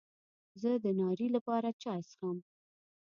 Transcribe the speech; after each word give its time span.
زه 0.61 0.71
د 0.83 0.85
ناري 0.99 1.27
لپاره 1.35 1.69
چای 1.81 2.01
څښم. 2.09 2.37